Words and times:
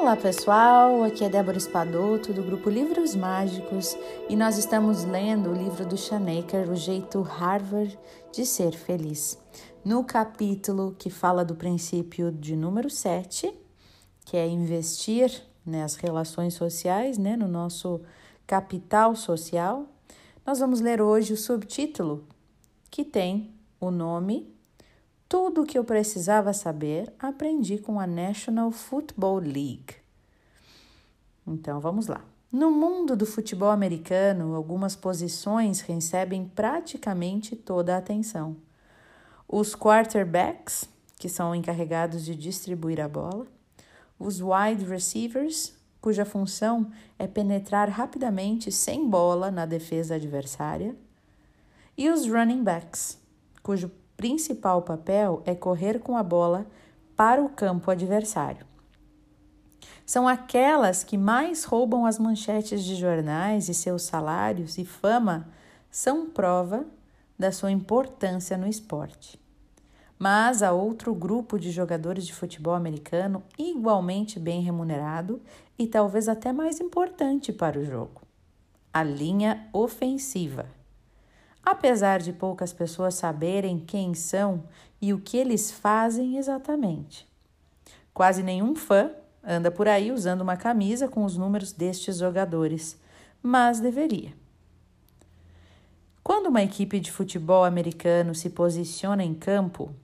Olá 0.00 0.16
pessoal, 0.16 1.04
aqui 1.04 1.22
é 1.24 1.28
Débora 1.28 1.58
Espadoto 1.58 2.32
do 2.32 2.42
grupo 2.42 2.70
Livros 2.70 3.14
Mágicos 3.14 3.94
e 4.30 4.34
nós 4.34 4.56
estamos 4.56 5.04
lendo 5.04 5.50
o 5.50 5.54
livro 5.54 5.84
do 5.84 5.94
Shanaker, 5.94 6.70
O 6.70 6.74
Jeito 6.74 7.20
Harvard 7.20 7.98
de 8.32 8.46
Ser 8.46 8.72
Feliz. 8.72 9.38
No 9.84 10.02
capítulo 10.02 10.96
que 10.98 11.10
fala 11.10 11.44
do 11.44 11.54
princípio 11.54 12.32
de 12.32 12.56
número 12.56 12.88
7, 12.88 13.52
que 14.24 14.38
é 14.38 14.48
investir 14.48 15.30
nas 15.66 15.96
relações 15.96 16.54
sociais, 16.54 17.18
né, 17.18 17.36
no 17.36 17.46
nosso 17.46 18.00
capital 18.46 19.14
social, 19.14 19.84
nós 20.46 20.60
vamos 20.60 20.80
ler 20.80 21.02
hoje 21.02 21.34
o 21.34 21.36
subtítulo 21.36 22.24
que 22.90 23.04
tem 23.04 23.54
o 23.78 23.90
nome 23.90 24.50
tudo 25.30 25.62
o 25.62 25.64
que 25.64 25.78
eu 25.78 25.84
precisava 25.84 26.52
saber 26.52 27.14
aprendi 27.16 27.78
com 27.78 28.00
a 28.00 28.06
National 28.06 28.72
Football 28.72 29.38
League. 29.38 29.94
Então 31.46 31.78
vamos 31.78 32.08
lá. 32.08 32.24
No 32.50 32.72
mundo 32.72 33.14
do 33.14 33.24
futebol 33.24 33.70
americano, 33.70 34.56
algumas 34.56 34.96
posições 34.96 35.82
recebem 35.82 36.48
praticamente 36.48 37.54
toda 37.54 37.94
a 37.94 37.98
atenção. 37.98 38.56
Os 39.46 39.76
quarterbacks, 39.76 40.88
que 41.16 41.28
são 41.28 41.54
encarregados 41.54 42.24
de 42.24 42.34
distribuir 42.34 43.00
a 43.00 43.08
bola, 43.08 43.46
os 44.18 44.40
wide 44.40 44.84
receivers, 44.84 45.72
cuja 46.00 46.24
função 46.24 46.90
é 47.16 47.28
penetrar 47.28 47.88
rapidamente 47.88 48.72
sem 48.72 49.08
bola 49.08 49.48
na 49.48 49.64
defesa 49.64 50.16
adversária, 50.16 50.96
e 51.96 52.10
os 52.10 52.26
running 52.26 52.64
backs, 52.64 53.16
cujo 53.62 53.92
principal 54.20 54.82
papel 54.82 55.42
é 55.46 55.54
correr 55.54 55.98
com 55.98 56.14
a 56.14 56.22
bola 56.22 56.66
para 57.16 57.42
o 57.42 57.48
campo 57.48 57.90
adversário. 57.90 58.66
São 60.04 60.28
aquelas 60.28 61.02
que 61.02 61.16
mais 61.16 61.64
roubam 61.64 62.04
as 62.04 62.18
manchetes 62.18 62.84
de 62.84 62.96
jornais 62.96 63.70
e 63.70 63.72
seus 63.72 64.02
salários 64.02 64.76
e 64.76 64.84
fama 64.84 65.48
são 65.90 66.28
prova 66.28 66.84
da 67.38 67.50
sua 67.50 67.70
importância 67.70 68.58
no 68.58 68.68
esporte. 68.68 69.40
Mas 70.18 70.62
há 70.62 70.70
outro 70.70 71.14
grupo 71.14 71.58
de 71.58 71.70
jogadores 71.70 72.26
de 72.26 72.34
futebol 72.34 72.74
americano 72.74 73.42
igualmente 73.58 74.38
bem 74.38 74.60
remunerado 74.60 75.40
e 75.78 75.86
talvez 75.86 76.28
até 76.28 76.52
mais 76.52 76.78
importante 76.78 77.54
para 77.54 77.78
o 77.78 77.84
jogo: 77.86 78.20
a 78.92 79.02
linha 79.02 79.66
ofensiva. 79.72 80.79
Apesar 81.62 82.20
de 82.20 82.32
poucas 82.32 82.72
pessoas 82.72 83.14
saberem 83.14 83.78
quem 83.78 84.14
são 84.14 84.64
e 85.00 85.12
o 85.12 85.20
que 85.20 85.36
eles 85.36 85.70
fazem 85.70 86.36
exatamente. 86.36 87.28
Quase 88.12 88.42
nenhum 88.42 88.74
fã 88.74 89.10
anda 89.42 89.70
por 89.70 89.88
aí 89.88 90.12
usando 90.12 90.42
uma 90.42 90.56
camisa 90.56 91.08
com 91.08 91.24
os 91.24 91.36
números 91.36 91.72
destes 91.72 92.18
jogadores, 92.18 92.98
mas 93.42 93.80
deveria. 93.80 94.32
Quando 96.22 96.46
uma 96.46 96.62
equipe 96.62 97.00
de 97.00 97.10
futebol 97.10 97.64
americano 97.64 98.34
se 98.34 98.50
posiciona 98.50 99.24
em 99.24 99.34
campo, 99.34 99.94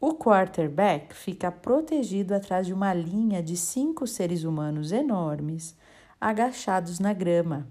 o 0.00 0.14
quarterback 0.14 1.14
fica 1.14 1.50
protegido 1.50 2.34
atrás 2.34 2.66
de 2.66 2.72
uma 2.72 2.94
linha 2.94 3.42
de 3.42 3.56
cinco 3.56 4.06
seres 4.06 4.44
humanos 4.44 4.92
enormes, 4.92 5.76
agachados 6.20 7.00
na 7.00 7.12
grama. 7.12 7.66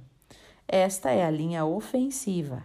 Esta 0.67 1.11
é 1.11 1.23
a 1.25 1.31
linha 1.31 1.65
ofensiva. 1.65 2.63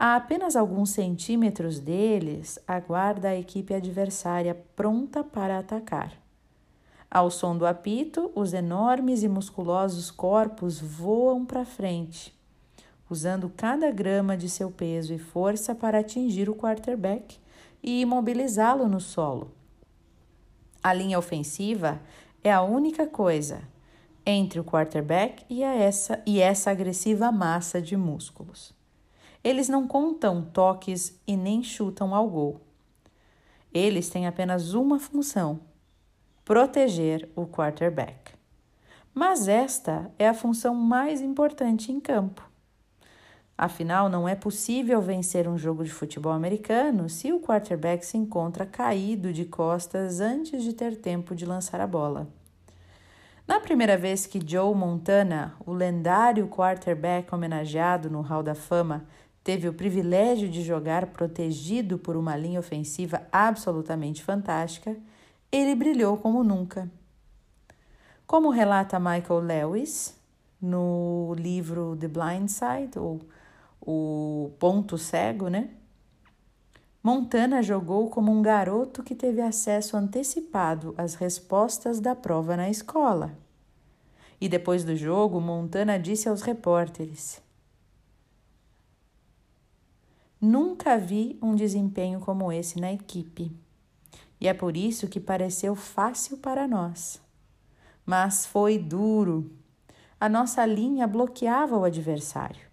A 0.00 0.14
apenas 0.14 0.54
alguns 0.54 0.90
centímetros 0.90 1.80
deles, 1.80 2.56
aguarda 2.68 3.30
a 3.30 3.36
equipe 3.36 3.74
adversária 3.74 4.54
pronta 4.76 5.24
para 5.24 5.58
atacar. 5.58 6.12
Ao 7.10 7.28
som 7.32 7.58
do 7.58 7.66
apito, 7.66 8.30
os 8.32 8.52
enormes 8.52 9.24
e 9.24 9.28
musculosos 9.28 10.08
corpos 10.08 10.78
voam 10.78 11.44
para 11.44 11.64
frente, 11.64 12.32
usando 13.10 13.52
cada 13.56 13.90
grama 13.90 14.36
de 14.36 14.48
seu 14.48 14.70
peso 14.70 15.12
e 15.12 15.18
força 15.18 15.74
para 15.74 15.98
atingir 15.98 16.48
o 16.48 16.54
quarterback 16.54 17.36
e 17.82 18.00
imobilizá-lo 18.00 18.86
no 18.86 19.00
solo. 19.00 19.50
A 20.80 20.92
linha 20.92 21.18
ofensiva 21.18 22.00
é 22.44 22.52
a 22.52 22.62
única 22.62 23.04
coisa 23.04 23.62
entre 24.24 24.60
o 24.60 24.64
quarterback 24.64 25.44
e, 25.50 25.64
essa, 25.64 26.22
e 26.24 26.40
essa 26.40 26.70
agressiva 26.70 27.32
massa 27.32 27.82
de 27.82 27.96
músculos. 27.96 28.77
Eles 29.42 29.68
não 29.68 29.86
contam 29.86 30.42
toques 30.42 31.18
e 31.26 31.36
nem 31.36 31.62
chutam 31.62 32.14
ao 32.14 32.28
gol. 32.28 32.60
Eles 33.72 34.08
têm 34.08 34.26
apenas 34.26 34.74
uma 34.74 34.98
função: 34.98 35.60
proteger 36.44 37.28
o 37.36 37.46
quarterback. 37.46 38.32
Mas 39.14 39.48
esta 39.48 40.10
é 40.18 40.28
a 40.28 40.34
função 40.34 40.74
mais 40.74 41.20
importante 41.20 41.90
em 41.90 42.00
campo. 42.00 42.48
Afinal, 43.56 44.08
não 44.08 44.28
é 44.28 44.36
possível 44.36 45.02
vencer 45.02 45.48
um 45.48 45.58
jogo 45.58 45.82
de 45.82 45.90
futebol 45.90 46.30
americano 46.30 47.08
se 47.08 47.32
o 47.32 47.40
quarterback 47.40 48.06
se 48.06 48.16
encontra 48.16 48.64
caído 48.64 49.32
de 49.32 49.44
costas 49.44 50.20
antes 50.20 50.62
de 50.62 50.72
ter 50.72 50.96
tempo 50.96 51.34
de 51.34 51.44
lançar 51.44 51.80
a 51.80 51.86
bola. 51.86 52.28
Na 53.48 53.58
primeira 53.58 53.96
vez 53.96 54.26
que 54.26 54.40
Joe 54.46 54.72
Montana, 54.76 55.56
o 55.66 55.72
lendário 55.72 56.46
quarterback 56.46 57.34
homenageado 57.34 58.08
no 58.08 58.20
Hall 58.20 58.44
da 58.44 58.54
Fama, 58.54 59.06
teve 59.42 59.68
o 59.68 59.72
privilégio 59.72 60.48
de 60.48 60.62
jogar 60.62 61.06
protegido 61.06 61.98
por 61.98 62.16
uma 62.16 62.36
linha 62.36 62.60
ofensiva 62.60 63.26
absolutamente 63.32 64.22
fantástica, 64.22 64.96
ele 65.50 65.74
brilhou 65.74 66.16
como 66.16 66.44
nunca. 66.44 66.90
Como 68.26 68.50
relata 68.50 68.98
Michael 68.98 69.40
Lewis 69.40 70.14
no 70.60 71.34
livro 71.38 71.96
The 71.96 72.08
Blind 72.08 72.48
Side, 72.48 72.98
ou 72.98 73.20
O 73.80 74.50
Ponto 74.58 74.98
Cego, 74.98 75.48
né? 75.48 75.70
Montana 77.02 77.62
jogou 77.62 78.10
como 78.10 78.30
um 78.30 78.42
garoto 78.42 79.02
que 79.02 79.14
teve 79.14 79.40
acesso 79.40 79.96
antecipado 79.96 80.94
às 80.98 81.14
respostas 81.14 82.00
da 82.00 82.14
prova 82.14 82.56
na 82.56 82.68
escola. 82.68 83.32
E 84.40 84.48
depois 84.48 84.84
do 84.84 84.94
jogo, 84.94 85.40
Montana 85.40 85.98
disse 85.98 86.28
aos 86.28 86.42
repórteres: 86.42 87.40
Nunca 90.40 90.96
vi 90.96 91.36
um 91.42 91.56
desempenho 91.56 92.20
como 92.20 92.52
esse 92.52 92.80
na 92.80 92.92
equipe. 92.92 93.50
E 94.40 94.46
é 94.46 94.54
por 94.54 94.76
isso 94.76 95.08
que 95.08 95.18
pareceu 95.18 95.74
fácil 95.74 96.38
para 96.38 96.68
nós. 96.68 97.20
Mas 98.06 98.46
foi 98.46 98.78
duro. 98.78 99.50
A 100.20 100.28
nossa 100.28 100.64
linha 100.64 101.08
bloqueava 101.08 101.76
o 101.76 101.84
adversário. 101.84 102.68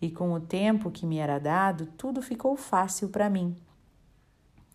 E 0.00 0.10
com 0.10 0.32
o 0.34 0.40
tempo 0.40 0.90
que 0.90 1.06
me 1.06 1.16
era 1.16 1.38
dado, 1.38 1.86
tudo 1.96 2.20
ficou 2.20 2.54
fácil 2.54 3.08
para 3.08 3.30
mim. 3.30 3.56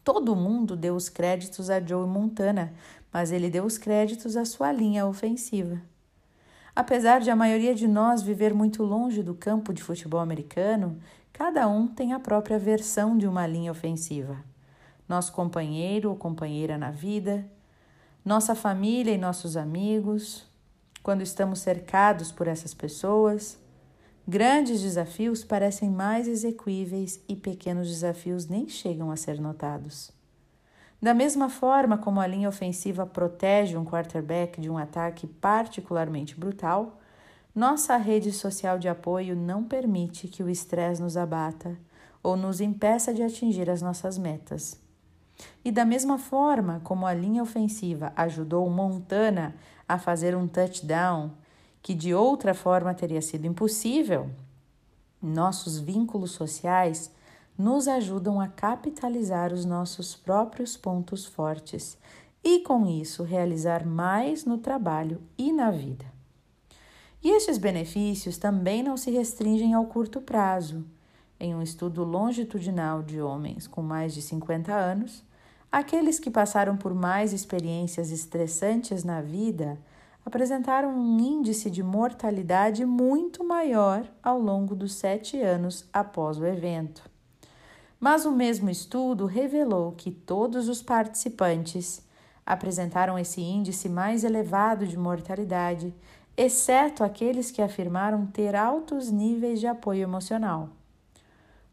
Todo 0.04 0.36
mundo 0.36 0.76
deu 0.76 0.96
os 0.96 1.10
créditos 1.10 1.70
a 1.70 1.80
Joe 1.80 2.08
Montana, 2.08 2.74
mas 3.14 3.32
ele 3.32 3.52
deu 3.52 3.66
os 3.66 3.78
créditos 3.78 4.36
à 4.36 4.46
sua 4.46 4.72
linha 4.72 5.06
ofensiva. 5.06 5.80
Apesar 6.76 7.20
de 7.20 7.30
a 7.30 7.36
maioria 7.36 7.76
de 7.76 7.88
nós 7.88 8.22
viver 8.22 8.54
muito 8.54 8.84
longe 8.84 9.22
do 9.22 9.34
campo 9.34 9.74
de 9.74 9.84
futebol 9.84 10.20
americano, 10.20 10.98
Cada 11.34 11.68
um 11.68 11.88
tem 11.88 12.14
a 12.14 12.20
própria 12.20 12.60
versão 12.60 13.18
de 13.18 13.26
uma 13.26 13.48
linha 13.48 13.72
ofensiva. 13.72 14.38
Nosso 15.08 15.32
companheiro 15.32 16.10
ou 16.10 16.16
companheira 16.16 16.78
na 16.78 16.92
vida, 16.92 17.46
nossa 18.24 18.54
família 18.54 19.12
e 19.14 19.18
nossos 19.18 19.58
amigos, 19.58 20.46
quando 21.02 21.22
estamos 21.22 21.60
cercados 21.60 22.32
por 22.32 22.48
essas 22.48 22.74
pessoas, 22.74 23.58
grandes 24.28 24.82
desafios 24.82 25.44
parecem 25.44 25.90
mais 25.90 26.28
execuíveis 26.28 27.20
e 27.28 27.36
pequenos 27.36 27.88
desafios 27.88 28.46
nem 28.46 28.70
chegam 28.70 29.10
a 29.10 29.16
ser 29.16 29.42
notados. 29.42 30.12
Da 31.02 31.16
mesma 31.16 31.50
forma 31.50 31.98
como 31.98 32.20
a 32.20 32.28
linha 32.28 32.48
ofensiva 32.48 33.08
protege 33.08 33.76
um 33.76 33.84
quarterback 33.84 34.62
de 34.62 34.70
um 34.70 34.78
ataque 34.78 35.26
particularmente 35.26 36.40
brutal, 36.40 37.00
nossa 37.56 37.98
rede 37.98 38.32
social 38.32 38.78
de 38.78 38.88
apoio 38.88 39.36
não 39.36 39.64
permite 39.64 40.28
que 40.28 40.44
o 40.44 40.50
estresse 40.50 41.02
nos 41.02 41.18
abata 41.18 41.76
ou 42.22 42.38
nos 42.38 42.62
impeça 42.62 43.12
de 43.14 43.24
atingir 43.24 43.68
as 43.68 43.82
nossas 43.82 44.18
metas. 44.18 44.80
E 45.66 45.72
da 45.72 45.84
mesma 45.84 46.20
forma 46.20 46.80
como 46.84 47.08
a 47.08 47.14
linha 47.14 47.42
ofensiva 47.42 48.14
ajudou 48.16 48.70
Montana 48.70 49.56
a 49.90 49.98
fazer 49.98 50.36
um 50.36 50.48
touchdown 50.48 51.32
que 51.82 51.96
de 51.96 52.14
outra 52.14 52.54
forma 52.54 52.94
teria 52.94 53.24
sido 53.24 53.48
impossível, 53.48 54.30
nossos 55.20 55.80
vínculos 55.80 56.32
sociais 56.32 57.12
nos 57.62 57.88
ajudam 57.88 58.42
a 58.42 58.48
capitalizar 58.48 59.54
os 59.54 59.66
nossos 59.66 60.16
próprios 60.16 60.76
pontos 60.76 61.28
fortes 61.28 61.96
e, 62.44 62.62
com 62.62 62.88
isso, 62.88 63.22
realizar 63.22 63.86
mais 63.86 64.46
no 64.46 64.58
trabalho 64.58 65.22
e 65.38 65.54
na 65.54 65.70
vida. 65.70 66.06
E 67.24 67.30
estes 67.30 67.60
benefícios 67.60 68.40
também 68.40 68.82
não 68.82 68.98
se 68.98 69.12
restringem 69.12 69.76
ao 69.76 69.86
curto 69.86 70.20
prazo. 70.20 70.84
Em 71.40 71.54
um 71.54 71.62
estudo 71.62 72.04
longitudinal 72.04 73.04
de 73.04 73.22
homens 73.22 73.68
com 73.68 73.84
mais 73.84 74.12
de 74.16 74.24
50 74.24 74.74
anos, 74.74 75.24
aqueles 75.72 76.20
que 76.20 76.32
passaram 76.32 76.76
por 76.76 76.96
mais 76.96 77.32
experiências 77.32 78.10
estressantes 78.10 79.04
na 79.04 79.22
vida 79.22 79.78
apresentaram 80.26 80.90
um 80.98 81.20
índice 81.20 81.70
de 81.70 81.84
mortalidade 81.84 82.86
muito 82.86 83.44
maior 83.44 84.04
ao 84.24 84.40
longo 84.40 84.76
dos 84.76 84.96
sete 84.96 85.40
anos 85.40 85.88
após 85.94 86.40
o 86.40 86.46
evento. 86.46 87.11
Mas 88.02 88.26
o 88.26 88.32
mesmo 88.32 88.68
estudo 88.68 89.28
revelou 89.28 89.92
que 89.92 90.10
todos 90.10 90.68
os 90.68 90.82
participantes 90.82 92.04
apresentaram 92.44 93.18
esse 93.20 93.40
índice 93.42 93.88
mais 93.88 94.24
elevado 94.24 94.88
de 94.88 94.98
mortalidade, 94.98 95.94
exceto 96.36 97.04
aqueles 97.04 97.52
que 97.52 97.62
afirmaram 97.62 98.26
ter 98.26 98.56
altos 98.56 99.12
níveis 99.12 99.60
de 99.60 99.68
apoio 99.68 100.02
emocional. 100.02 100.70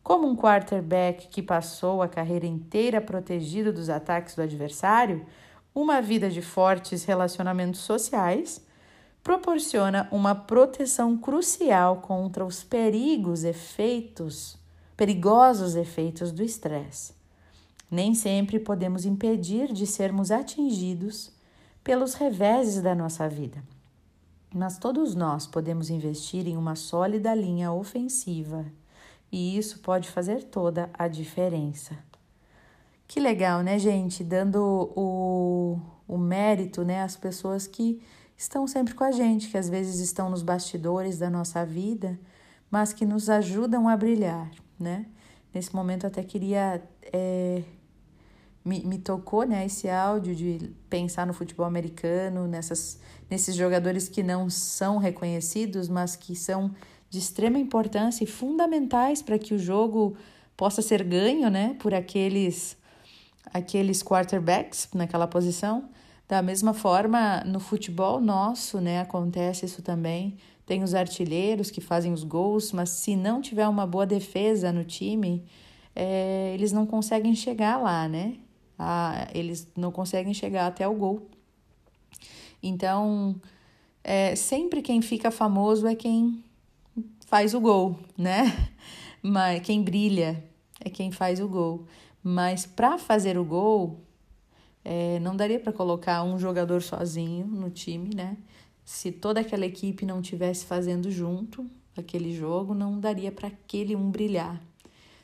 Como 0.02 0.28
um 0.28 0.36
quarterback 0.36 1.28
que 1.28 1.42
passou 1.42 2.02
a 2.02 2.08
carreira 2.08 2.46
inteira 2.46 3.00
protegido 3.00 3.72
dos 3.72 3.88
ataques 3.88 4.34
do 4.34 4.42
adversário, 4.42 5.24
uma 5.74 6.02
vida 6.02 6.28
de 6.28 6.42
fortes 6.42 7.04
relacionamentos 7.04 7.80
sociais 7.80 8.62
proporciona 9.22 10.06
uma 10.12 10.34
proteção 10.34 11.16
crucial 11.16 12.02
contra 12.02 12.44
os 12.44 12.62
perigos 12.62 13.44
efeitos, 13.44 14.57
perigosos 14.98 15.76
efeitos 15.76 16.32
do 16.32 16.42
estresse. 16.42 17.14
Nem 17.88 18.16
sempre 18.16 18.58
podemos 18.58 19.06
impedir 19.06 19.72
de 19.72 19.86
sermos 19.86 20.32
atingidos 20.32 21.30
pelos 21.84 22.14
reveses 22.14 22.82
da 22.82 22.96
nossa 22.96 23.28
vida. 23.28 23.62
Mas 24.52 24.76
todos 24.76 25.14
nós 25.14 25.46
podemos 25.46 25.88
investir 25.88 26.48
em 26.48 26.56
uma 26.56 26.74
sólida 26.74 27.32
linha 27.32 27.70
ofensiva, 27.70 28.66
e 29.30 29.56
isso 29.56 29.78
pode 29.78 30.10
fazer 30.10 30.42
toda 30.42 30.90
a 30.92 31.06
diferença. 31.06 31.96
Que 33.06 33.20
legal, 33.20 33.62
né, 33.62 33.78
gente? 33.78 34.24
Dando 34.24 34.92
o, 34.96 35.78
o 36.08 36.18
mérito 36.18 36.82
né, 36.82 37.04
às 37.04 37.14
pessoas 37.14 37.68
que 37.68 38.02
estão 38.36 38.66
sempre 38.66 38.94
com 38.94 39.04
a 39.04 39.12
gente, 39.12 39.48
que 39.48 39.56
às 39.56 39.68
vezes 39.68 40.00
estão 40.00 40.28
nos 40.28 40.42
bastidores 40.42 41.18
da 41.18 41.30
nossa 41.30 41.64
vida, 41.64 42.18
mas 42.68 42.92
que 42.92 43.06
nos 43.06 43.30
ajudam 43.30 43.88
a 43.88 43.96
brilhar, 43.96 44.50
né? 44.78 45.06
Nesse 45.52 45.74
momento 45.74 46.06
até 46.06 46.22
queria. 46.22 46.82
É, 47.12 47.62
me, 48.64 48.84
me 48.84 48.98
tocou 48.98 49.44
né, 49.44 49.64
esse 49.64 49.88
áudio 49.88 50.34
de 50.34 50.70
pensar 50.90 51.26
no 51.26 51.32
futebol 51.32 51.64
americano, 51.64 52.46
nessas, 52.46 53.00
nesses 53.30 53.56
jogadores 53.56 54.08
que 54.08 54.22
não 54.22 54.50
são 54.50 54.98
reconhecidos, 54.98 55.88
mas 55.88 56.16
que 56.16 56.36
são 56.36 56.70
de 57.08 57.18
extrema 57.18 57.58
importância 57.58 58.24
e 58.24 58.26
fundamentais 58.26 59.22
para 59.22 59.38
que 59.38 59.54
o 59.54 59.58
jogo 59.58 60.16
possa 60.54 60.82
ser 60.82 61.02
ganho 61.02 61.48
né, 61.48 61.76
por 61.78 61.94
aqueles 61.94 62.76
aqueles 63.52 64.02
quarterbacks 64.02 64.88
naquela 64.92 65.26
posição. 65.26 65.88
Da 66.28 66.42
mesma 66.42 66.74
forma, 66.74 67.42
no 67.46 67.58
futebol 67.58 68.20
nosso, 68.20 68.80
né, 68.80 69.00
acontece 69.00 69.64
isso 69.64 69.80
também. 69.80 70.36
Tem 70.68 70.82
os 70.82 70.94
artilheiros 70.94 71.70
que 71.70 71.80
fazem 71.80 72.12
os 72.12 72.22
gols, 72.22 72.72
mas 72.72 72.90
se 72.90 73.16
não 73.16 73.40
tiver 73.40 73.66
uma 73.66 73.86
boa 73.86 74.04
defesa 74.04 74.70
no 74.70 74.84
time, 74.84 75.42
é, 75.96 76.52
eles 76.52 76.72
não 76.72 76.84
conseguem 76.84 77.34
chegar 77.34 77.78
lá, 77.78 78.06
né? 78.06 78.34
Ah, 78.78 79.26
eles 79.32 79.66
não 79.74 79.90
conseguem 79.90 80.34
chegar 80.34 80.66
até 80.66 80.86
o 80.86 80.92
gol. 80.92 81.26
Então, 82.62 83.34
é, 84.04 84.36
sempre 84.36 84.82
quem 84.82 85.00
fica 85.00 85.30
famoso 85.30 85.86
é 85.86 85.94
quem 85.94 86.44
faz 87.26 87.54
o 87.54 87.60
gol, 87.60 87.98
né? 88.14 88.68
Mas 89.22 89.62
quem 89.62 89.82
brilha 89.82 90.44
é 90.84 90.90
quem 90.90 91.10
faz 91.10 91.40
o 91.40 91.48
gol. 91.48 91.86
Mas 92.22 92.66
para 92.66 92.98
fazer 92.98 93.38
o 93.38 93.44
gol, 93.44 94.00
é, 94.84 95.18
não 95.20 95.34
daria 95.34 95.58
para 95.58 95.72
colocar 95.72 96.22
um 96.22 96.38
jogador 96.38 96.82
sozinho 96.82 97.46
no 97.46 97.70
time, 97.70 98.10
né? 98.14 98.36
Se 98.88 99.12
toda 99.12 99.40
aquela 99.40 99.66
equipe 99.66 100.06
não 100.06 100.22
tivesse 100.22 100.64
fazendo 100.64 101.10
junto 101.10 101.70
aquele 101.94 102.34
jogo, 102.34 102.72
não 102.72 102.98
daria 102.98 103.30
para 103.30 103.48
aquele 103.48 103.94
um 103.94 104.10
brilhar. 104.10 104.58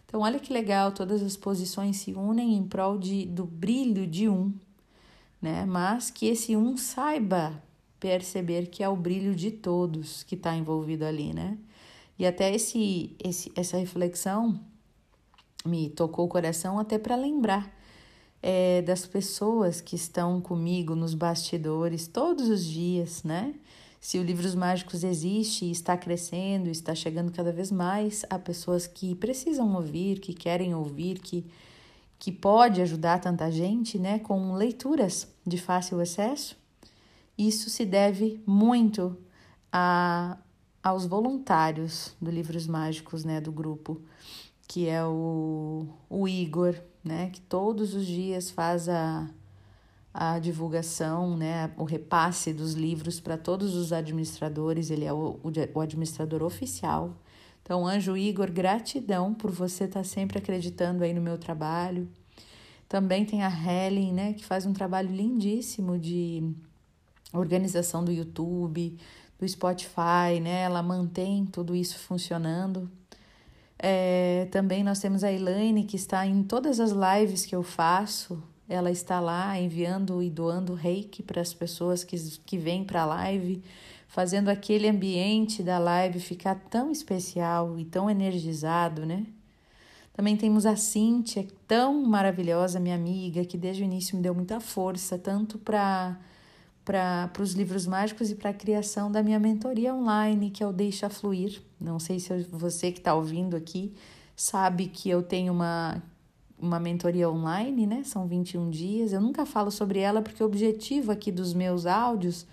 Então, 0.05 0.21
olha 0.21 0.39
que 0.39 0.53
legal, 0.53 0.93
todas 0.93 1.23
as 1.23 1.35
posições 1.35 1.97
se 1.97 2.13
unem 2.13 2.57
em 2.57 2.63
prol 2.69 2.99
de, 2.99 3.25
do 3.25 3.47
brilho 3.47 4.07
de 4.07 4.29
um, 4.29 4.53
né? 5.41 5.65
Mas 5.65 6.11
que 6.11 6.27
esse 6.27 6.55
um 6.55 6.77
saiba 6.77 7.63
perceber 7.99 8.67
que 8.67 8.83
é 8.83 8.89
o 8.89 8.95
brilho 8.95 9.35
de 9.35 9.51
todos 9.51 10.23
que 10.25 10.35
está 10.35 10.55
envolvido 10.55 11.07
ali, 11.07 11.33
né? 11.33 11.57
E 12.19 12.27
até 12.27 12.55
esse, 12.55 13.17
esse, 13.19 13.51
essa 13.57 13.79
reflexão 13.79 14.61
me 15.65 15.89
tocou 15.89 16.27
o 16.27 16.29
coração 16.29 16.79
até 16.79 16.99
para 16.99 17.17
lembrar 17.17 17.75
é, 18.47 18.83
das 18.83 19.07
pessoas 19.07 19.81
que 19.81 19.97
estão 19.97 20.39
comigo 20.39 20.95
nos 20.95 21.15
bastidores 21.15 22.07
todos 22.07 22.47
os 22.51 22.63
dias, 22.63 23.23
né? 23.23 23.55
Se 23.99 24.19
o 24.19 24.23
Livros 24.23 24.55
Mágicos 24.55 25.03
existe 25.03 25.65
e 25.65 25.71
está 25.71 25.97
crescendo, 25.97 26.69
está 26.69 26.95
chegando 26.95 27.33
cada 27.33 27.51
vez 27.51 27.73
mais 27.73 28.23
a 28.29 28.39
pessoas 28.39 28.87
que 28.87 29.15
precisam 29.15 29.75
ouvir, 29.75 30.21
que 30.21 30.35
querem 30.35 30.75
ouvir, 30.75 31.21
que, 31.21 31.47
que 32.19 32.31
pode 32.31 32.83
ajudar 32.83 33.19
tanta 33.19 33.51
gente, 33.51 33.99
né? 33.99 34.19
Com 34.19 34.53
leituras 34.53 35.27
de 35.47 35.57
fácil 35.57 35.99
acesso, 35.99 36.55
isso 37.39 37.71
se 37.71 37.87
deve 37.87 38.43
muito 38.45 39.17
a, 39.73 40.37
aos 40.83 41.07
voluntários 41.07 42.15
do 42.21 42.31
Livros 42.31 42.67
Mágicos, 42.67 43.25
né? 43.25 43.41
Do 43.41 43.51
grupo 43.51 44.03
que 44.67 44.89
é 44.89 45.05
o, 45.05 45.87
o 46.09 46.27
Igor, 46.29 46.75
né, 47.03 47.31
que 47.33 47.41
todos 47.41 47.95
os 47.95 48.07
dias 48.07 48.51
faz 48.51 48.89
a, 48.89 49.29
a 50.13 50.39
divulgação, 50.39 51.37
né, 51.37 51.73
o 51.77 51.85
repasse 51.85 52.53
dos 52.53 52.73
livros 52.73 53.21
para 53.21 53.37
todos 53.37 53.75
os 53.75 53.93
administradores, 53.93 54.91
ele 54.91 55.05
é 55.05 55.13
o, 55.13 55.39
o 55.75 55.81
administrador 55.81 56.43
oficial. 56.43 57.15
Então, 57.63 57.87
Anjo 57.87 58.17
Igor, 58.17 58.51
gratidão 58.53 59.33
por 59.33 59.51
você 59.51 59.85
estar 59.85 60.01
tá 60.01 60.05
sempre 60.05 60.39
acreditando 60.39 61.03
aí 61.03 61.15
no 61.15 61.21
meu 61.21 61.39
trabalho. 61.39 62.09
Também 62.87 63.25
tem 63.25 63.43
a 63.43 63.49
Helen, 63.49 64.13
né, 64.13 64.33
que 64.35 64.45
faz 64.45 64.67
um 64.67 64.73
trabalho 64.73 65.11
lindíssimo 65.11 65.99
de 65.99 66.55
organização 67.33 68.05
do 68.05 68.13
YouTube, 68.13 68.99
do 69.39 69.49
Spotify, 69.49 70.41
né? 70.41 70.63
Ela 70.63 70.83
mantém 70.83 71.45
tudo 71.47 71.75
isso 71.75 71.99
funcionando. 71.99 72.91
É, 73.79 74.49
também 74.51 74.83
nós 74.85 75.01
temos 75.01 75.25
a 75.25 75.33
Elaine, 75.33 75.85
que 75.85 75.97
está 75.97 76.27
em 76.27 76.43
todas 76.43 76.81
as 76.81 76.93
lives 76.93 77.45
que 77.45 77.55
eu 77.55 77.63
faço. 77.63 78.43
Ela 78.69 78.91
está 78.91 79.21
lá 79.21 79.59
enviando 79.61 80.23
e 80.23 80.31
doando 80.31 80.75
reiki 80.75 81.23
para 81.23 81.41
as 81.41 81.53
pessoas 81.53 82.03
que, 82.03 82.17
que 82.47 82.57
vêm 82.57 82.83
para 82.85 83.03
a 83.03 83.07
live, 83.07 83.63
fazendo 84.09 84.49
aquele 84.49 84.89
ambiente 84.89 85.63
da 85.63 85.79
live 85.79 86.19
ficar 86.19 86.55
tão 86.71 86.91
especial 86.91 87.79
e 87.79 87.85
tão 87.85 88.09
energizado, 88.09 89.05
né? 89.05 89.27
Também 90.15 90.37
temos 90.37 90.65
a 90.65 90.77
Cíntia, 90.77 91.45
tão 91.67 92.01
maravilhosa, 92.05 92.79
minha 92.79 92.95
amiga, 92.95 93.45
que 93.45 93.59
desde 93.59 93.83
o 93.83 93.85
início 93.85 94.17
me 94.17 94.23
deu 94.23 94.33
muita 94.33 94.61
força, 94.61 95.19
tanto 95.19 95.59
para 95.59 96.17
para 96.85 97.31
os 97.41 97.53
livros 97.53 97.87
mágicos 97.87 98.31
e 98.31 98.35
para 98.35 98.51
a 98.51 98.55
criação 98.55 99.11
da 99.11 99.23
minha 99.23 99.39
mentoria 99.39 99.95
online, 99.95 100.51
que 100.51 100.63
é 100.63 100.67
o 100.67 100.73
Deixa 100.73 101.09
Fluir. 101.09 101.63
Não 101.81 101.99
sei 101.99 102.21
se 102.21 102.43
você 102.51 102.93
que 102.93 102.99
está 102.99 103.15
ouvindo 103.15 103.57
aqui 103.57 103.95
sabe 104.37 104.89
que 104.89 105.09
eu 105.09 105.23
tenho 105.23 105.53
uma, 105.53 106.03
uma 106.59 106.81
mentoria 106.81 107.31
online, 107.31 107.87
né? 107.87 108.03
São 108.05 108.27
21 108.27 108.71
dias. 108.71 109.13
Eu 109.13 109.21
nunca 109.21 109.47
falo 109.47 109.71
sobre 109.71 109.99
ela 109.99 110.21
porque 110.21 110.43
o 110.43 110.47
objetivo 110.47 111.13
aqui 111.13 111.31
dos 111.31 111.55
meus 111.55 111.87
áudios 111.87 112.47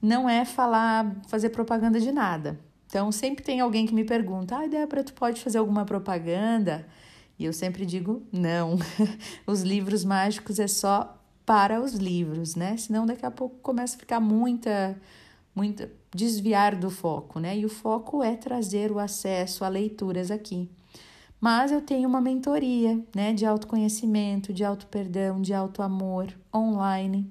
não 0.00 0.28
é 0.28 0.44
falar, 0.44 1.16
fazer 1.28 1.50
propaganda 1.50 2.00
de 2.00 2.12
nada. 2.12 2.58
Então, 2.86 3.12
sempre 3.12 3.44
tem 3.44 3.60
alguém 3.60 3.86
que 3.86 3.94
me 3.94 4.04
pergunta: 4.04 4.56
ah, 4.56 4.66
Débora, 4.66 5.04
tu 5.04 5.12
pode 5.12 5.40
fazer 5.40 5.58
alguma 5.58 5.84
propaganda? 5.84 6.86
E 7.38 7.44
eu 7.44 7.52
sempre 7.52 7.84
digo: 7.84 8.22
não. 8.32 8.78
Os 9.46 9.62
livros 9.62 10.04
mágicos 10.04 10.58
é 10.58 10.66
só 10.66 11.19
para 11.50 11.80
os 11.80 11.94
livros, 11.94 12.54
né? 12.54 12.76
Senão 12.76 13.04
daqui 13.04 13.26
a 13.26 13.30
pouco 13.30 13.56
começa 13.60 13.96
a 13.96 13.98
ficar 13.98 14.20
muita, 14.20 14.96
muita 15.52 15.90
desviar 16.14 16.76
do 16.76 16.88
foco, 16.90 17.40
né? 17.40 17.58
E 17.58 17.64
o 17.64 17.68
foco 17.68 18.22
é 18.22 18.36
trazer 18.36 18.92
o 18.92 19.00
acesso 19.00 19.64
a 19.64 19.68
leituras 19.68 20.30
aqui. 20.30 20.70
Mas 21.40 21.72
eu 21.72 21.80
tenho 21.80 22.08
uma 22.08 22.20
mentoria, 22.20 23.04
né, 23.12 23.32
de 23.32 23.44
autoconhecimento, 23.44 24.52
de 24.52 24.62
auto-perdão, 24.62 25.42
de 25.42 25.52
auto-amor 25.52 26.32
online, 26.54 27.28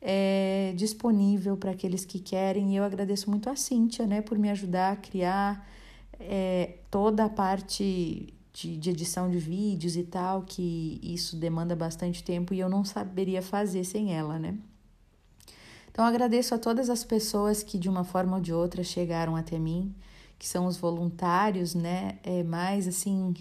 é, 0.00 0.72
disponível 0.76 1.56
para 1.56 1.72
aqueles 1.72 2.04
que 2.04 2.20
querem. 2.20 2.72
E 2.72 2.76
eu 2.76 2.84
agradeço 2.84 3.28
muito 3.28 3.50
a 3.50 3.56
Cíntia, 3.56 4.06
né, 4.06 4.22
por 4.22 4.38
me 4.38 4.48
ajudar 4.48 4.92
a 4.92 4.96
criar 4.96 5.68
é, 6.20 6.76
toda 6.88 7.24
a 7.24 7.28
parte 7.28 8.32
de, 8.54 8.76
de 8.76 8.90
edição 8.90 9.28
de 9.28 9.38
vídeos 9.38 9.96
e 9.96 10.04
tal, 10.04 10.42
que 10.42 11.00
isso 11.02 11.36
demanda 11.36 11.74
bastante 11.74 12.22
tempo 12.22 12.54
e 12.54 12.60
eu 12.60 12.68
não 12.68 12.84
saberia 12.84 13.42
fazer 13.42 13.82
sem 13.84 14.14
ela, 14.14 14.38
né? 14.38 14.56
Então 15.90 16.04
agradeço 16.04 16.54
a 16.54 16.58
todas 16.58 16.88
as 16.88 17.04
pessoas 17.04 17.62
que 17.62 17.76
de 17.76 17.88
uma 17.88 18.04
forma 18.04 18.36
ou 18.36 18.42
de 18.42 18.52
outra 18.52 18.82
chegaram 18.82 19.34
até 19.36 19.58
mim, 19.58 19.94
que 20.38 20.46
são 20.46 20.66
os 20.66 20.76
voluntários, 20.76 21.74
né, 21.74 22.18
é, 22.22 22.42
mais 22.42 22.86
assim 22.88 23.34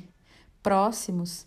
próximos 0.62 1.46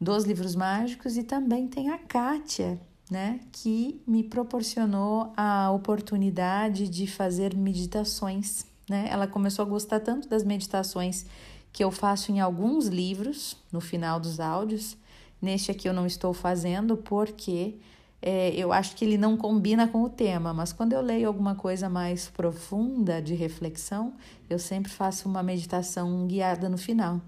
dos 0.00 0.24
livros 0.24 0.54
mágicos 0.54 1.16
e 1.16 1.22
também 1.22 1.68
tem 1.68 1.90
a 1.90 1.98
Kátia, 1.98 2.80
né, 3.10 3.40
que 3.52 4.02
me 4.06 4.22
proporcionou 4.22 5.32
a 5.36 5.70
oportunidade 5.70 6.88
de 6.88 7.06
fazer 7.06 7.54
meditações. 7.54 8.64
Né? 8.88 9.08
Ela 9.10 9.26
começou 9.26 9.64
a 9.64 9.68
gostar 9.68 10.00
tanto 10.00 10.28
das 10.28 10.44
meditações 10.44 11.26
que 11.72 11.84
eu 11.84 11.90
faço 11.90 12.32
em 12.32 12.40
alguns 12.40 12.86
livros, 12.86 13.56
no 13.72 13.80
final 13.80 14.18
dos 14.18 14.40
áudios. 14.40 14.96
Neste 15.40 15.70
aqui 15.70 15.88
eu 15.88 15.92
não 15.92 16.06
estou 16.06 16.32
fazendo 16.34 16.96
porque 16.96 17.76
é, 18.22 18.50
eu 18.50 18.72
acho 18.72 18.94
que 18.96 19.04
ele 19.04 19.16
não 19.16 19.36
combina 19.36 19.88
com 19.88 20.02
o 20.02 20.08
tema, 20.08 20.52
mas 20.52 20.72
quando 20.72 20.92
eu 20.92 21.00
leio 21.00 21.26
alguma 21.26 21.54
coisa 21.54 21.88
mais 21.88 22.28
profunda 22.28 23.22
de 23.22 23.34
reflexão, 23.34 24.14
eu 24.48 24.58
sempre 24.58 24.90
faço 24.90 25.28
uma 25.28 25.42
meditação 25.42 26.26
guiada 26.26 26.68
no 26.68 26.76
final. 26.76 27.20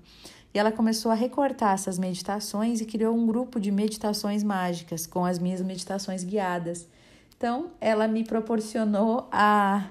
E 0.55 0.59
ela 0.59 0.71
começou 0.71 1.11
a 1.11 1.15
recortar 1.15 1.73
essas 1.73 1.99
meditações 1.99 2.83
e 2.83 2.85
criou 2.85 3.17
um 3.17 3.27
grupo 3.27 3.59
de 3.59 3.71
meditações 3.71 4.43
mágicas 4.43 5.07
com 5.07 5.25
as 5.25 5.39
minhas 5.39 5.63
meditações 5.63 6.25
guiadas. 6.25 6.87
Então, 7.35 7.71
ela 7.81 8.07
me 8.07 8.23
proporcionou 8.23 9.29
a 9.33 9.89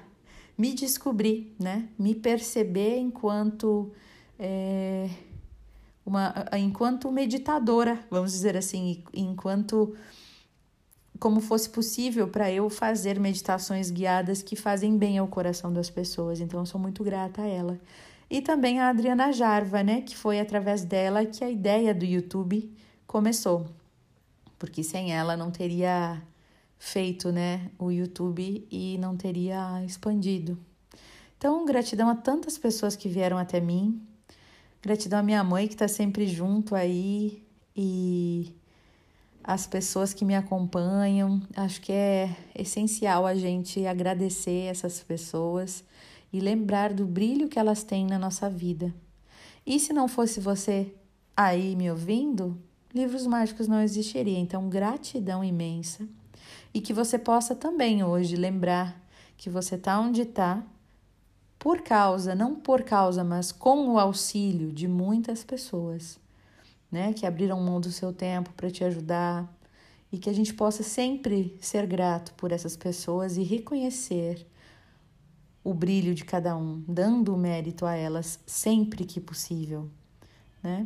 me 0.56 0.72
descobrir, 0.72 1.52
né? 1.58 1.88
Me 1.98 2.14
perceber 2.14 2.98
enquanto 2.98 3.90
é, 4.44 5.08
uma, 6.04 6.34
enquanto 6.58 7.12
meditadora, 7.12 8.00
vamos 8.10 8.32
dizer 8.32 8.56
assim, 8.56 9.04
enquanto 9.14 9.94
como 11.20 11.40
fosse 11.40 11.70
possível 11.70 12.26
para 12.26 12.50
eu 12.50 12.68
fazer 12.68 13.20
meditações 13.20 13.88
guiadas 13.88 14.42
que 14.42 14.56
fazem 14.56 14.98
bem 14.98 15.18
ao 15.18 15.28
coração 15.28 15.72
das 15.72 15.88
pessoas. 15.88 16.40
Então, 16.40 16.58
eu 16.58 16.66
sou 16.66 16.80
muito 16.80 17.04
grata 17.04 17.42
a 17.42 17.46
ela 17.46 17.80
e 18.28 18.42
também 18.42 18.80
a 18.80 18.88
Adriana 18.88 19.30
Jarva, 19.30 19.84
né, 19.84 20.00
que 20.00 20.16
foi 20.16 20.40
através 20.40 20.84
dela 20.84 21.24
que 21.24 21.44
a 21.44 21.50
ideia 21.50 21.94
do 21.94 22.04
YouTube 22.04 22.74
começou. 23.06 23.66
Porque 24.58 24.82
sem 24.82 25.12
ela 25.12 25.36
não 25.36 25.52
teria 25.52 26.20
feito, 26.78 27.30
né, 27.30 27.70
o 27.78 27.92
YouTube 27.92 28.66
e 28.68 28.98
não 28.98 29.16
teria 29.16 29.84
expandido. 29.84 30.58
Então, 31.38 31.64
gratidão 31.64 32.08
a 32.08 32.16
tantas 32.16 32.58
pessoas 32.58 32.96
que 32.96 33.08
vieram 33.08 33.38
até 33.38 33.60
mim. 33.60 34.02
Gratidão 34.82 35.20
à 35.20 35.22
minha 35.22 35.44
mãe 35.44 35.68
que 35.68 35.74
está 35.74 35.86
sempre 35.86 36.26
junto 36.26 36.74
aí 36.74 37.40
e 37.76 38.52
as 39.44 39.64
pessoas 39.64 40.12
que 40.12 40.24
me 40.24 40.34
acompanham. 40.34 41.40
Acho 41.56 41.80
que 41.80 41.92
é 41.92 42.36
essencial 42.52 43.24
a 43.24 43.36
gente 43.36 43.86
agradecer 43.86 44.64
essas 44.64 45.00
pessoas 45.00 45.84
e 46.32 46.40
lembrar 46.40 46.92
do 46.92 47.06
brilho 47.06 47.48
que 47.48 47.60
elas 47.60 47.84
têm 47.84 48.04
na 48.06 48.18
nossa 48.18 48.50
vida. 48.50 48.92
E 49.64 49.78
se 49.78 49.92
não 49.92 50.08
fosse 50.08 50.40
você 50.40 50.92
aí 51.36 51.76
me 51.76 51.88
ouvindo, 51.88 52.60
livros 52.92 53.24
mágicos 53.24 53.68
não 53.68 53.80
existiria. 53.80 54.38
Então, 54.38 54.68
gratidão 54.68 55.44
imensa. 55.44 56.08
E 56.74 56.80
que 56.80 56.92
você 56.92 57.20
possa 57.20 57.54
também 57.54 58.02
hoje 58.02 58.34
lembrar 58.34 59.00
que 59.36 59.48
você 59.48 59.76
está 59.76 60.00
onde 60.00 60.22
está 60.22 60.60
por 61.62 61.80
causa, 61.80 62.34
não 62.34 62.56
por 62.56 62.82
causa, 62.82 63.22
mas 63.22 63.52
com 63.52 63.90
o 63.90 63.96
auxílio 63.96 64.72
de 64.72 64.88
muitas 64.88 65.44
pessoas, 65.44 66.18
né, 66.90 67.12
que 67.12 67.24
abriram 67.24 67.60
mão 67.60 67.80
do 67.80 67.92
seu 67.92 68.12
tempo 68.12 68.52
para 68.54 68.68
te 68.68 68.82
ajudar 68.82 69.48
e 70.10 70.18
que 70.18 70.28
a 70.28 70.32
gente 70.32 70.52
possa 70.52 70.82
sempre 70.82 71.56
ser 71.60 71.86
grato 71.86 72.34
por 72.34 72.50
essas 72.50 72.76
pessoas 72.76 73.36
e 73.36 73.44
reconhecer 73.44 74.44
o 75.62 75.72
brilho 75.72 76.16
de 76.16 76.24
cada 76.24 76.56
um, 76.56 76.82
dando 76.88 77.36
mérito 77.36 77.86
a 77.86 77.94
elas 77.94 78.40
sempre 78.44 79.04
que 79.04 79.20
possível, 79.20 79.88
né? 80.60 80.84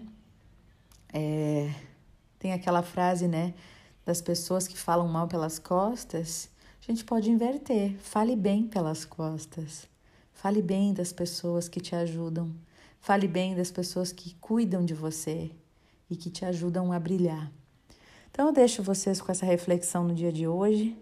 É, 1.10 1.72
tem 2.38 2.52
aquela 2.52 2.82
frase, 2.82 3.26
né, 3.26 3.54
das 4.04 4.20
pessoas 4.20 4.68
que 4.68 4.76
falam 4.76 5.08
mal 5.08 5.26
pelas 5.26 5.58
costas, 5.58 6.50
a 6.86 6.92
gente 6.92 7.02
pode 7.02 7.30
inverter, 7.30 7.96
fale 7.98 8.36
bem 8.36 8.66
pelas 8.68 9.06
costas, 9.06 9.88
fale 10.36 10.62
bem 10.62 10.92
das 10.92 11.12
pessoas 11.12 11.68
que 11.68 11.80
te 11.80 11.96
ajudam, 11.96 12.54
fale 13.00 13.26
bem 13.26 13.56
das 13.56 13.70
pessoas 13.70 14.12
que 14.12 14.34
cuidam 14.34 14.84
de 14.84 14.94
você 14.94 15.50
e 16.08 16.14
que 16.14 16.30
te 16.30 16.44
ajudam 16.44 16.92
a 16.92 17.00
brilhar. 17.00 17.50
Então 18.30 18.46
eu 18.46 18.52
deixo 18.52 18.82
vocês 18.82 19.20
com 19.20 19.32
essa 19.32 19.46
reflexão 19.46 20.04
no 20.04 20.14
dia 20.14 20.30
de 20.30 20.46
hoje. 20.46 20.96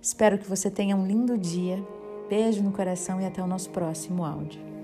Espero 0.00 0.38
que 0.38 0.48
você 0.48 0.70
tenha 0.70 0.96
um 0.96 1.06
lindo 1.06 1.36
dia 1.36 1.84
Beijo 2.28 2.62
no 2.62 2.72
coração 2.72 3.18
e 3.20 3.24
até 3.24 3.42
o 3.42 3.46
nosso 3.46 3.70
próximo 3.70 4.22
áudio. 4.22 4.77